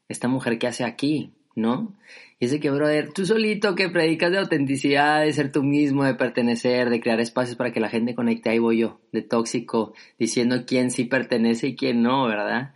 esta 0.09 0.29
mujer 0.29 0.59
qué 0.59 0.67
hace 0.67 0.85
aquí, 0.85 1.33
¿no? 1.55 1.95
Y 2.39 2.47
ese 2.47 2.61
que, 2.61 2.71
brother, 2.71 3.13
tú 3.13 3.25
solito 3.25 3.75
que 3.75 3.89
predicas 3.89 4.31
de 4.31 4.39
autenticidad, 4.39 5.23
de 5.23 5.33
ser 5.33 5.53
tú 5.53 5.63
mismo, 5.63 6.05
de 6.05 6.15
pertenecer, 6.15 6.91
de 6.91 7.01
crear 7.01 7.21
espacios 7.21 7.57
para 7.57 7.73
que 7.73 7.81
la 7.81 7.89
gente 7.89 8.15
conecte, 8.15 8.51
ahí 8.51 8.59
voy 8.59 8.79
yo, 8.79 9.01
de 9.13 9.23
tóxico, 9.23 9.95
diciendo 10.19 10.65
quién 10.67 10.91
sí 10.91 11.05
pertenece 11.05 11.69
y 11.69 11.77
quién 11.77 12.03
no, 12.03 12.27
¿verdad? 12.27 12.75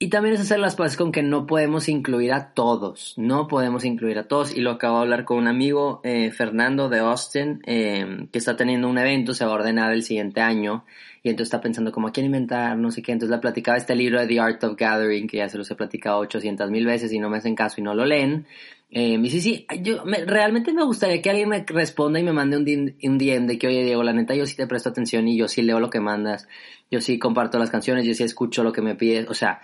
Y 0.00 0.10
también 0.10 0.36
es 0.36 0.40
hacer 0.40 0.60
las 0.60 0.76
paces 0.76 0.96
con 0.96 1.10
que 1.10 1.24
no 1.24 1.46
podemos 1.46 1.88
incluir 1.88 2.32
a 2.32 2.52
todos, 2.54 3.14
no 3.16 3.48
podemos 3.48 3.84
incluir 3.84 4.18
a 4.18 4.28
todos. 4.28 4.54
Y 4.54 4.60
lo 4.60 4.70
acabo 4.70 4.98
de 4.98 5.02
hablar 5.02 5.24
con 5.24 5.38
un 5.38 5.48
amigo, 5.48 6.00
eh, 6.04 6.30
Fernando 6.30 6.88
de 6.88 7.00
Austin, 7.00 7.60
eh, 7.66 8.28
que 8.30 8.38
está 8.38 8.56
teniendo 8.56 8.88
un 8.88 8.98
evento, 8.98 9.34
se 9.34 9.44
va 9.44 9.50
a 9.50 9.54
ordenar 9.54 9.92
el 9.92 10.04
siguiente 10.04 10.40
año 10.40 10.84
y 11.22 11.30
entonces 11.30 11.48
está 11.48 11.60
pensando 11.60 11.92
como 11.92 12.08
a 12.08 12.12
quién 12.12 12.26
inventar, 12.26 12.76
no 12.76 12.90
sé 12.90 13.02
qué. 13.02 13.12
Entonces 13.12 13.34
le 13.34 13.40
platicaba 13.40 13.76
este 13.76 13.94
libro 13.94 14.20
de 14.20 14.26
The 14.26 14.40
Art 14.40 14.64
of 14.64 14.76
Gathering, 14.76 15.26
que 15.26 15.38
ya 15.38 15.48
se 15.48 15.58
los 15.58 15.70
he 15.70 15.74
platicado 15.74 16.18
800 16.18 16.70
mil 16.70 16.86
veces 16.86 17.12
y 17.12 17.18
no 17.18 17.28
me 17.30 17.38
hacen 17.38 17.54
caso 17.54 17.80
y 17.80 17.84
no 17.84 17.94
lo 17.94 18.04
leen. 18.04 18.46
Eh, 18.90 19.18
y 19.22 19.30
sí, 19.30 19.40
sí, 19.40 19.66
yo 19.82 20.02
realmente 20.26 20.72
me 20.72 20.82
gustaría 20.84 21.20
que 21.20 21.28
alguien 21.28 21.50
me 21.50 21.62
responda 21.66 22.18
y 22.18 22.22
me 22.22 22.32
mande 22.32 22.56
un, 22.56 22.96
un 23.02 23.18
DM 23.18 23.46
de 23.46 23.58
que, 23.58 23.66
oye 23.66 23.84
Diego, 23.84 24.02
la 24.02 24.14
neta 24.14 24.34
yo 24.34 24.46
sí 24.46 24.56
te 24.56 24.66
presto 24.66 24.88
atención 24.88 25.28
y 25.28 25.36
yo 25.36 25.46
sí 25.46 25.60
leo 25.60 25.78
lo 25.78 25.90
que 25.90 26.00
mandas, 26.00 26.48
yo 26.90 27.02
sí 27.02 27.18
comparto 27.18 27.58
las 27.58 27.70
canciones, 27.70 28.06
yo 28.06 28.14
sí 28.14 28.22
escucho 28.22 28.64
lo 28.64 28.72
que 28.72 28.80
me 28.80 28.94
pides, 28.94 29.28
o 29.28 29.34
sea, 29.34 29.60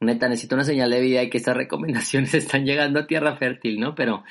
neta 0.00 0.28
necesito 0.28 0.56
una 0.56 0.64
señal 0.64 0.90
de 0.90 1.00
vida 1.00 1.22
y 1.22 1.30
que 1.30 1.38
estas 1.38 1.56
recomendaciones 1.56 2.34
están 2.34 2.64
llegando 2.64 3.00
a 3.00 3.06
tierra 3.06 3.36
fértil, 3.36 3.78
¿no? 3.78 3.94
Pero 3.94 4.24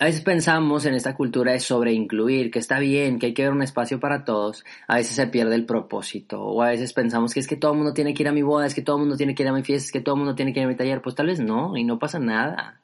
a 0.00 0.04
veces 0.04 0.20
pensamos 0.20 0.86
en 0.86 0.94
esta 0.94 1.16
cultura 1.16 1.52
de 1.52 1.60
sobreincluir, 1.60 2.50
que 2.50 2.60
está 2.60 2.78
bien, 2.78 3.18
que 3.18 3.26
hay 3.26 3.34
que 3.34 3.42
ver 3.42 3.52
un 3.52 3.62
espacio 3.62 3.98
para 3.98 4.24
todos, 4.24 4.64
a 4.86 4.96
veces 4.96 5.16
se 5.16 5.26
pierde 5.26 5.56
el 5.56 5.66
propósito, 5.66 6.40
o 6.40 6.62
a 6.62 6.68
veces 6.68 6.92
pensamos 6.92 7.34
que 7.34 7.40
es 7.40 7.48
que 7.48 7.56
todo 7.56 7.72
el 7.72 7.78
mundo 7.78 7.94
tiene 7.94 8.14
que 8.14 8.22
ir 8.22 8.28
a 8.28 8.32
mi 8.32 8.42
boda, 8.42 8.66
es 8.66 8.74
que 8.74 8.82
todo 8.82 8.96
el 8.96 9.00
mundo 9.00 9.16
tiene 9.16 9.34
que 9.34 9.42
ir 9.42 9.48
a 9.48 9.52
mi 9.52 9.64
fiesta, 9.64 9.86
es 9.86 9.92
que 9.92 10.00
todo 10.00 10.14
el 10.14 10.20
mundo 10.20 10.34
tiene 10.36 10.52
que 10.52 10.60
ir 10.60 10.66
a 10.66 10.68
mi 10.68 10.76
taller, 10.76 11.02
pues 11.02 11.16
tal 11.16 11.26
vez 11.26 11.40
no, 11.40 11.76
y 11.76 11.82
no 11.84 11.98
pasa 11.98 12.20
nada. 12.20 12.80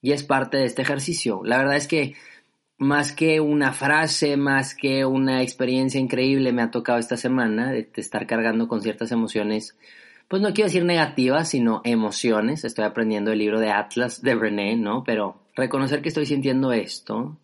Y 0.00 0.12
es 0.12 0.22
parte 0.22 0.56
de 0.56 0.64
este 0.64 0.82
ejercicio. 0.82 1.42
La 1.44 1.58
verdad 1.58 1.76
es 1.76 1.88
que 1.88 2.14
más 2.78 3.12
que 3.12 3.40
una 3.40 3.72
frase, 3.72 4.36
más 4.36 4.74
que 4.74 5.04
una 5.04 5.42
experiencia 5.42 6.00
increíble 6.00 6.52
me 6.52 6.62
ha 6.62 6.70
tocado 6.70 6.98
esta 6.98 7.16
semana 7.16 7.72
de, 7.72 7.90
estar 7.96 8.26
cargando 8.26 8.68
con 8.68 8.80
ciertas 8.80 9.12
emociones, 9.12 9.76
pues 10.28 10.40
no 10.40 10.54
quiero 10.54 10.68
decir 10.68 10.84
negativas, 10.84 11.50
sino 11.50 11.80
emociones. 11.84 12.64
Estoy 12.64 12.84
aprendiendo 12.84 13.32
el 13.32 13.38
libro 13.38 13.60
de 13.60 13.70
Atlas 13.70 14.22
de 14.22 14.34
René, 14.34 14.76
¿no? 14.76 15.02
Pero 15.04 15.40
reconocer 15.58 16.00
que 16.00 16.08
estoy 16.08 16.24
sintiendo 16.24 16.72
esto 16.72 17.36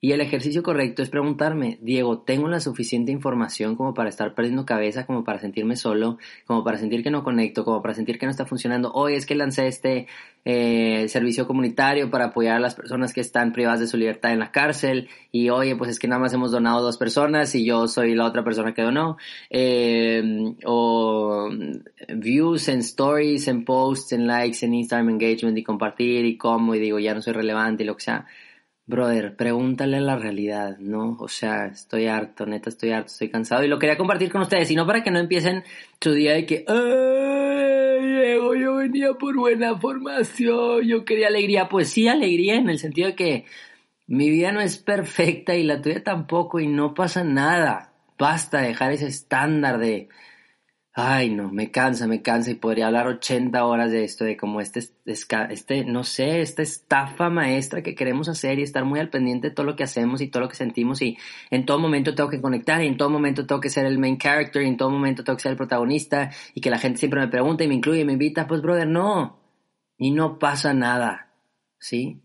y 0.00 0.12
el 0.12 0.20
ejercicio 0.20 0.62
correcto 0.62 1.02
es 1.02 1.10
preguntarme, 1.10 1.78
Diego, 1.82 2.20
¿tengo 2.20 2.46
la 2.46 2.60
suficiente 2.60 3.10
información 3.10 3.74
como 3.74 3.94
para 3.94 4.08
estar 4.08 4.32
perdiendo 4.32 4.64
cabeza, 4.64 5.04
como 5.06 5.24
para 5.24 5.40
sentirme 5.40 5.74
solo, 5.74 6.18
como 6.46 6.62
para 6.62 6.78
sentir 6.78 7.02
que 7.02 7.10
no 7.10 7.24
conecto, 7.24 7.64
como 7.64 7.82
para 7.82 7.94
sentir 7.94 8.16
que 8.16 8.26
no 8.26 8.30
está 8.30 8.46
funcionando? 8.46 8.92
Hoy 8.92 9.14
es 9.14 9.26
que 9.26 9.34
lancé 9.34 9.66
este 9.66 10.06
eh, 10.44 11.08
servicio 11.08 11.48
comunitario 11.48 12.10
para 12.10 12.26
apoyar 12.26 12.56
a 12.56 12.60
las 12.60 12.76
personas 12.76 13.12
que 13.12 13.20
están 13.20 13.52
privadas 13.52 13.80
de 13.80 13.88
su 13.88 13.96
libertad 13.96 14.32
en 14.32 14.38
la 14.38 14.52
cárcel 14.52 15.08
y 15.32 15.50
oye, 15.50 15.74
pues 15.74 15.90
es 15.90 15.98
que 15.98 16.06
nada 16.06 16.20
más 16.20 16.32
hemos 16.32 16.52
donado 16.52 16.80
dos 16.80 16.96
personas 16.96 17.52
y 17.56 17.64
yo 17.64 17.88
soy 17.88 18.14
la 18.14 18.26
otra 18.26 18.44
persona 18.44 18.74
que 18.74 18.82
donó. 18.82 19.16
Eh, 19.50 20.22
o 20.64 21.50
views 22.14 22.68
en 22.68 22.78
stories, 22.80 23.48
en 23.48 23.64
posts, 23.64 24.12
en 24.12 24.28
likes, 24.28 24.64
en 24.64 24.74
Instagram 24.74 25.10
engagement 25.10 25.58
y 25.58 25.64
compartir 25.64 26.24
y 26.24 26.36
cómo 26.36 26.76
y 26.76 26.78
digo, 26.78 27.00
ya 27.00 27.14
no 27.14 27.20
soy 27.20 27.32
relevante 27.32 27.82
y 27.82 27.86
lo 27.86 27.96
que 27.96 28.04
sea 28.04 28.26
brother, 28.88 29.36
pregúntale 29.36 30.00
la 30.00 30.16
realidad, 30.16 30.78
¿no? 30.78 31.16
O 31.20 31.28
sea, 31.28 31.66
estoy 31.66 32.06
harto, 32.06 32.46
neta, 32.46 32.70
estoy 32.70 32.90
harto, 32.90 33.08
estoy 33.08 33.28
cansado. 33.28 33.62
Y 33.62 33.68
lo 33.68 33.78
quería 33.78 33.98
compartir 33.98 34.32
con 34.32 34.40
ustedes, 34.40 34.70
y 34.70 34.74
no 34.74 34.86
para 34.86 35.04
que 35.04 35.10
no 35.10 35.18
empiecen 35.20 35.62
su 36.00 36.12
día 36.12 36.32
de 36.32 36.46
que, 36.46 36.64
¡ay, 36.66 38.06
Diego, 38.16 38.54
yo 38.54 38.76
venía 38.76 39.12
por 39.12 39.36
buena 39.36 39.78
formación, 39.78 40.82
yo 40.82 41.04
quería 41.04 41.28
alegría. 41.28 41.68
Pues 41.68 41.90
sí, 41.90 42.08
alegría 42.08 42.56
en 42.56 42.70
el 42.70 42.78
sentido 42.78 43.08
de 43.08 43.14
que 43.14 43.44
mi 44.06 44.30
vida 44.30 44.52
no 44.52 44.60
es 44.62 44.78
perfecta 44.78 45.54
y 45.54 45.64
la 45.64 45.82
tuya 45.82 46.02
tampoco, 46.02 46.58
y 46.58 46.66
no 46.66 46.94
pasa 46.94 47.24
nada. 47.24 47.92
Basta 48.18 48.62
dejar 48.62 48.92
ese 48.92 49.06
estándar 49.06 49.78
de 49.78 50.08
Ay, 51.00 51.30
no, 51.30 51.52
me 51.52 51.70
cansa, 51.70 52.08
me 52.08 52.22
cansa 52.22 52.50
y 52.50 52.56
podría 52.56 52.88
hablar 52.88 53.06
80 53.06 53.64
horas 53.64 53.92
de 53.92 54.02
esto, 54.02 54.24
de 54.24 54.36
como 54.36 54.60
este, 54.60 54.80
este, 55.04 55.84
no 55.84 56.02
sé, 56.02 56.40
esta 56.40 56.62
estafa 56.62 57.30
maestra 57.30 57.84
que 57.84 57.94
queremos 57.94 58.28
hacer 58.28 58.58
y 58.58 58.62
estar 58.62 58.84
muy 58.84 58.98
al 58.98 59.08
pendiente 59.08 59.50
de 59.50 59.54
todo 59.54 59.64
lo 59.64 59.76
que 59.76 59.84
hacemos 59.84 60.20
y 60.20 60.26
todo 60.26 60.42
lo 60.42 60.48
que 60.48 60.56
sentimos 60.56 61.00
y 61.00 61.16
en 61.52 61.64
todo 61.66 61.78
momento 61.78 62.16
tengo 62.16 62.28
que 62.28 62.40
conectar 62.40 62.82
y 62.82 62.88
en 62.88 62.96
todo 62.96 63.10
momento 63.10 63.46
tengo 63.46 63.60
que 63.60 63.70
ser 63.70 63.86
el 63.86 63.96
main 63.96 64.18
character 64.18 64.60
y 64.62 64.66
en 64.66 64.76
todo 64.76 64.90
momento 64.90 65.22
tengo 65.22 65.36
que 65.36 65.42
ser 65.44 65.52
el 65.52 65.56
protagonista 65.56 66.32
y 66.52 66.60
que 66.60 66.68
la 66.68 66.78
gente 66.78 66.98
siempre 66.98 67.20
me 67.20 67.28
pregunta 67.28 67.62
y 67.62 67.68
me 67.68 67.74
incluye 67.74 68.04
me 68.04 68.14
invita, 68.14 68.48
pues 68.48 68.60
brother, 68.60 68.88
no. 68.88 69.38
Y 69.98 70.10
no 70.10 70.40
pasa 70.40 70.74
nada, 70.74 71.32
¿sí? 71.78 72.24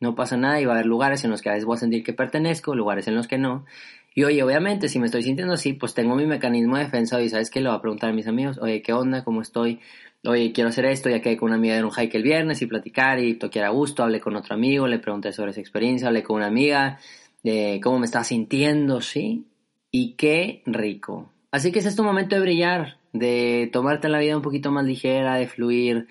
No 0.00 0.14
pasa 0.14 0.36
nada 0.36 0.60
y 0.60 0.64
va 0.64 0.72
a 0.72 0.74
haber 0.76 0.86
lugares 0.86 1.24
en 1.24 1.30
los 1.30 1.42
que 1.42 1.50
a 1.50 1.52
veces 1.52 1.66
voy 1.66 1.76
a 1.76 1.80
sentir 1.80 2.02
que 2.02 2.12
pertenezco, 2.12 2.74
lugares 2.74 3.06
en 3.06 3.14
los 3.14 3.28
que 3.28 3.38
no. 3.38 3.66
Y 4.14 4.24
oye, 4.24 4.42
obviamente, 4.42 4.88
si 4.88 4.98
me 4.98 5.06
estoy 5.06 5.22
sintiendo 5.22 5.54
así, 5.54 5.74
pues 5.74 5.94
tengo 5.94 6.16
mi 6.16 6.26
mecanismo 6.26 6.76
de 6.76 6.84
defensa 6.84 7.20
y 7.20 7.28
sabes 7.28 7.50
que 7.50 7.60
le 7.60 7.68
voy 7.68 7.78
a 7.78 7.80
preguntar 7.80 8.10
a 8.10 8.12
mis 8.12 8.26
amigos, 8.26 8.58
oye, 8.58 8.82
¿qué 8.82 8.92
onda? 8.92 9.22
¿Cómo 9.22 9.40
estoy? 9.40 9.80
Oye, 10.24 10.52
quiero 10.52 10.68
hacer 10.68 10.84
esto, 10.86 11.08
ya 11.08 11.20
quedé 11.20 11.36
con 11.36 11.48
una 11.48 11.56
amiga 11.56 11.76
de 11.76 11.84
un 11.84 11.90
hike 11.90 12.14
el 12.14 12.22
viernes 12.22 12.60
y 12.60 12.66
platicar 12.66 13.20
y 13.20 13.34
toquear 13.34 13.66
a 13.66 13.70
gusto, 13.70 14.02
hablé 14.02 14.20
con 14.20 14.36
otro 14.36 14.54
amigo, 14.54 14.86
le 14.86 14.98
pregunté 14.98 15.32
sobre 15.32 15.52
esa 15.52 15.60
experiencia, 15.60 16.08
hablé 16.08 16.22
con 16.22 16.36
una 16.36 16.46
amiga, 16.46 16.98
de 17.42 17.80
cómo 17.82 17.98
me 17.98 18.06
estaba 18.06 18.24
sintiendo, 18.24 19.00
¿sí? 19.00 19.46
Y 19.90 20.14
qué 20.14 20.62
rico. 20.66 21.30
Así 21.52 21.72
que 21.72 21.78
es 21.78 21.96
tu 21.96 22.04
momento 22.04 22.36
de 22.36 22.42
brillar, 22.42 22.98
de 23.12 23.70
tomarte 23.72 24.08
la 24.08 24.18
vida 24.18 24.36
un 24.36 24.42
poquito 24.42 24.70
más 24.70 24.84
ligera, 24.84 25.36
de 25.36 25.46
fluir, 25.46 26.06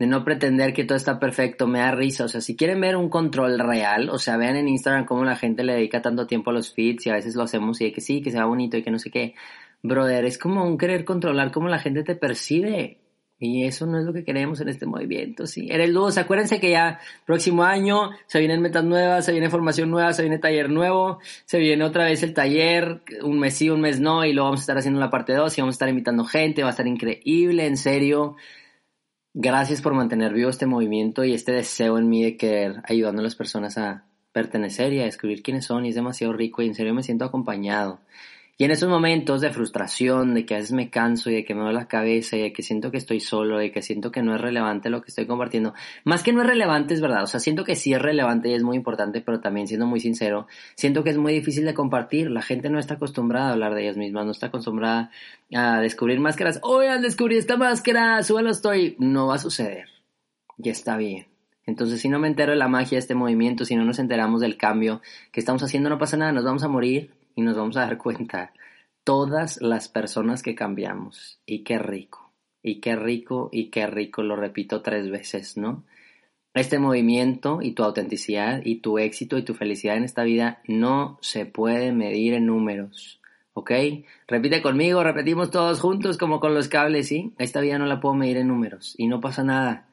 de 0.00 0.06
no 0.06 0.24
pretender 0.24 0.72
que 0.72 0.84
todo 0.84 0.96
está 0.96 1.20
perfecto, 1.20 1.66
me 1.66 1.80
da 1.80 1.90
risa. 1.90 2.24
O 2.24 2.28
sea, 2.28 2.40
si 2.40 2.56
quieren 2.56 2.80
ver 2.80 2.96
un 2.96 3.10
control 3.10 3.58
real, 3.58 4.08
o 4.08 4.18
sea, 4.18 4.38
vean 4.38 4.56
en 4.56 4.66
Instagram 4.66 5.04
cómo 5.04 5.24
la 5.24 5.36
gente 5.36 5.62
le 5.62 5.74
dedica 5.74 6.00
tanto 6.00 6.26
tiempo 6.26 6.48
a 6.48 6.54
los 6.54 6.72
feeds 6.72 7.06
y 7.06 7.10
a 7.10 7.14
veces 7.14 7.36
lo 7.36 7.42
hacemos 7.42 7.78
y 7.82 7.84
de 7.84 7.92
que 7.92 8.00
sí, 8.00 8.22
que 8.22 8.30
sea 8.30 8.46
bonito 8.46 8.78
y 8.78 8.82
que 8.82 8.90
no 8.90 8.98
sé 8.98 9.10
qué. 9.10 9.34
Brother, 9.82 10.24
es 10.24 10.38
como 10.38 10.64
un 10.64 10.78
querer 10.78 11.04
controlar 11.04 11.52
cómo 11.52 11.68
la 11.68 11.78
gente 11.78 12.02
te 12.02 12.16
percibe. 12.16 12.96
Y 13.38 13.64
eso 13.64 13.86
no 13.86 13.98
es 13.98 14.06
lo 14.06 14.14
que 14.14 14.24
queremos 14.24 14.60
en 14.62 14.70
este 14.70 14.86
movimiento, 14.86 15.46
sí. 15.46 15.68
Eres 15.70 15.90
luz, 15.90 16.16
acuérdense 16.16 16.60
que 16.60 16.70
ya 16.70 16.98
próximo 17.26 17.64
año 17.64 18.10
se 18.26 18.38
vienen 18.38 18.62
metas 18.62 18.84
nuevas, 18.84 19.26
se 19.26 19.32
viene 19.32 19.50
formación 19.50 19.90
nueva, 19.90 20.14
se 20.14 20.22
viene 20.22 20.38
taller 20.38 20.70
nuevo, 20.70 21.18
se 21.44 21.58
viene 21.58 21.84
otra 21.84 22.04
vez 22.04 22.22
el 22.22 22.32
taller, 22.32 23.02
un 23.22 23.38
mes 23.38 23.54
sí, 23.54 23.68
un 23.68 23.82
mes 23.82 24.00
no, 24.00 24.24
y 24.24 24.32
luego 24.32 24.46
vamos 24.48 24.60
a 24.60 24.62
estar 24.62 24.78
haciendo 24.78 25.00
la 25.00 25.10
parte 25.10 25.34
2 25.34 25.56
y 25.56 25.60
vamos 25.60 25.74
a 25.74 25.76
estar 25.76 25.88
invitando 25.90 26.24
gente, 26.24 26.62
va 26.62 26.68
a 26.68 26.70
estar 26.70 26.86
increíble, 26.86 27.66
en 27.66 27.76
serio. 27.76 28.36
Gracias 29.32 29.80
por 29.80 29.94
mantener 29.94 30.32
vivo 30.34 30.50
este 30.50 30.66
movimiento 30.66 31.24
y 31.24 31.34
este 31.34 31.52
deseo 31.52 31.98
en 31.98 32.08
mí 32.08 32.24
de 32.24 32.36
querer 32.36 32.82
ayudando 32.84 33.20
a 33.20 33.24
las 33.24 33.36
personas 33.36 33.78
a 33.78 34.04
pertenecer 34.32 34.92
y 34.92 35.00
a 35.00 35.04
descubrir 35.04 35.44
quiénes 35.44 35.66
son 35.66 35.86
y 35.86 35.90
es 35.90 35.94
demasiado 35.94 36.32
rico 36.32 36.62
y 36.62 36.66
en 36.66 36.74
serio 36.74 36.94
me 36.94 37.04
siento 37.04 37.24
acompañado. 37.24 38.00
Y 38.60 38.64
en 38.64 38.72
esos 38.72 38.90
momentos 38.90 39.40
de 39.40 39.48
frustración, 39.48 40.34
de 40.34 40.44
que 40.44 40.52
a 40.52 40.58
veces 40.58 40.72
me 40.72 40.90
canso 40.90 41.30
y 41.30 41.34
de 41.34 41.44
que 41.46 41.54
me 41.54 41.62
duele 41.62 41.78
la 41.78 41.88
cabeza 41.88 42.36
y 42.36 42.42
de 42.42 42.52
que 42.52 42.62
siento 42.62 42.90
que 42.90 42.98
estoy 42.98 43.18
solo, 43.18 43.56
de 43.56 43.72
que 43.72 43.80
siento 43.80 44.12
que 44.12 44.22
no 44.22 44.34
es 44.34 44.40
relevante 44.42 44.90
lo 44.90 45.00
que 45.00 45.08
estoy 45.08 45.24
compartiendo, 45.24 45.72
más 46.04 46.22
que 46.22 46.34
no 46.34 46.42
es 46.42 46.46
relevante 46.46 46.92
es 46.92 47.00
verdad, 47.00 47.22
o 47.22 47.26
sea, 47.26 47.40
siento 47.40 47.64
que 47.64 47.74
sí 47.74 47.94
es 47.94 48.02
relevante 48.02 48.50
y 48.50 48.52
es 48.52 48.62
muy 48.62 48.76
importante, 48.76 49.22
pero 49.22 49.40
también 49.40 49.66
siendo 49.66 49.86
muy 49.86 49.98
sincero, 49.98 50.46
siento 50.74 51.02
que 51.02 51.08
es 51.08 51.16
muy 51.16 51.32
difícil 51.32 51.64
de 51.64 51.72
compartir, 51.72 52.30
la 52.30 52.42
gente 52.42 52.68
no 52.68 52.78
está 52.78 52.96
acostumbrada 52.96 53.48
a 53.48 53.52
hablar 53.52 53.74
de 53.74 53.84
ellas 53.84 53.96
mismas, 53.96 54.26
no 54.26 54.32
está 54.32 54.48
acostumbrada 54.48 55.10
a 55.54 55.80
descubrir 55.80 56.20
máscaras, 56.20 56.60
oigan, 56.62 57.00
descubrí 57.00 57.38
esta 57.38 57.56
máscara, 57.56 58.22
súbalo 58.22 58.50
estoy, 58.50 58.94
no 58.98 59.28
va 59.28 59.36
a 59.36 59.38
suceder, 59.38 59.86
y 60.58 60.68
está 60.68 60.98
bien. 60.98 61.28
Entonces, 61.64 61.98
si 61.98 62.10
no 62.10 62.18
me 62.18 62.28
entero 62.28 62.52
de 62.52 62.58
la 62.58 62.68
magia 62.68 62.96
de 62.96 62.98
este 62.98 63.14
movimiento, 63.14 63.64
si 63.64 63.74
no 63.74 63.86
nos 63.86 63.98
enteramos 63.98 64.42
del 64.42 64.58
cambio 64.58 65.00
que 65.32 65.40
estamos 65.40 65.62
haciendo, 65.62 65.88
no 65.88 65.96
pasa 65.96 66.18
nada, 66.18 66.32
nos 66.32 66.44
vamos 66.44 66.62
a 66.62 66.68
morir, 66.68 67.12
y 67.34 67.42
nos 67.42 67.56
vamos 67.56 67.76
a 67.76 67.82
dar 67.82 67.98
cuenta 67.98 68.52
todas 69.04 69.60
las 69.60 69.88
personas 69.88 70.42
que 70.42 70.54
cambiamos. 70.54 71.40
Y 71.46 71.64
qué 71.64 71.78
rico, 71.78 72.32
y 72.62 72.80
qué 72.80 72.96
rico, 72.96 73.48
y 73.52 73.70
qué 73.70 73.86
rico, 73.86 74.22
lo 74.22 74.36
repito 74.36 74.82
tres 74.82 75.10
veces, 75.10 75.56
¿no? 75.56 75.84
Este 76.54 76.78
movimiento 76.78 77.60
y 77.62 77.72
tu 77.72 77.84
autenticidad 77.84 78.60
y 78.64 78.76
tu 78.76 78.98
éxito 78.98 79.38
y 79.38 79.44
tu 79.44 79.54
felicidad 79.54 79.96
en 79.96 80.04
esta 80.04 80.24
vida 80.24 80.60
no 80.66 81.18
se 81.22 81.46
puede 81.46 81.92
medir 81.92 82.34
en 82.34 82.46
números, 82.46 83.20
¿ok? 83.52 83.70
Repite 84.26 84.60
conmigo, 84.60 85.04
repetimos 85.04 85.50
todos 85.50 85.80
juntos 85.80 86.18
como 86.18 86.40
con 86.40 86.54
los 86.54 86.66
cables, 86.66 87.06
¿sí? 87.06 87.32
Esta 87.38 87.60
vida 87.60 87.78
no 87.78 87.86
la 87.86 88.00
puedo 88.00 88.16
medir 88.16 88.36
en 88.36 88.48
números 88.48 88.94
y 88.98 89.06
no 89.06 89.20
pasa 89.20 89.44
nada. 89.44 89.89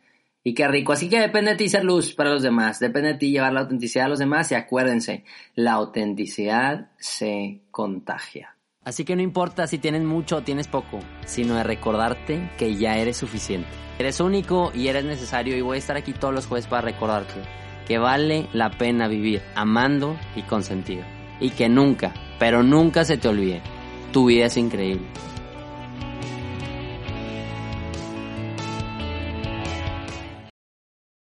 Y 0.48 0.54
qué 0.54 0.66
rico. 0.66 0.94
Así 0.94 1.10
que 1.10 1.20
depende 1.20 1.52
de 1.52 1.58
ti 1.58 1.68
ser 1.68 1.84
luz 1.84 2.14
para 2.14 2.30
los 2.30 2.42
demás. 2.42 2.80
Depende 2.80 3.10
de 3.10 3.16
ti 3.16 3.32
llevar 3.32 3.52
la 3.52 3.60
autenticidad 3.60 4.06
a 4.06 4.08
los 4.08 4.20
demás. 4.20 4.50
Y 4.50 4.56
acuérdense, 4.56 5.26
la 5.56 5.74
autenticidad 5.74 6.90
se 6.98 7.64
contagia. 7.70 8.56
Así 8.86 9.04
que 9.04 9.18
no 9.18 9.22
importa 9.22 9.68
si 9.68 9.78
tienes 9.78 10.04
mucho 10.04 10.38
o 10.38 10.44
tienes 10.44 10.70
poco, 10.70 11.00
sino 11.26 11.56
de 11.56 11.66
recordarte 11.66 12.50
que 12.58 12.78
ya 12.78 12.96
eres 12.96 13.18
suficiente. 13.18 13.68
Eres 14.00 14.22
único 14.22 14.72
y 14.74 14.88
eres 14.88 15.04
necesario 15.04 15.58
y 15.58 15.60
voy 15.60 15.76
a 15.76 15.80
estar 15.80 15.98
aquí 15.98 16.14
todos 16.14 16.34
los 16.34 16.46
jueves 16.46 16.66
para 16.66 16.84
recordarte 16.84 17.42
que 17.86 17.98
vale 17.98 18.48
la 18.54 18.70
pena 18.70 19.10
vivir 19.10 19.42
amando 19.54 20.18
y 20.38 20.44
consentido. 20.44 21.04
Y 21.42 21.50
que 21.50 21.68
nunca, 21.68 22.14
pero 22.40 22.64
nunca 22.64 23.04
se 23.04 23.18
te 23.18 23.28
olvide, 23.28 23.62
tu 24.14 24.28
vida 24.28 24.46
es 24.46 24.56
increíble 24.56 25.08